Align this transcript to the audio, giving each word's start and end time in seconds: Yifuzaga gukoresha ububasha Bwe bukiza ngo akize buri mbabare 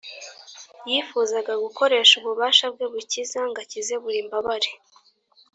Yifuzaga 0.89 1.53
gukoresha 1.63 2.13
ububasha 2.17 2.65
Bwe 2.73 2.85
bukiza 2.93 3.39
ngo 3.47 3.59
akize 3.63 3.93
buri 4.03 4.19
mbabare 4.27 4.69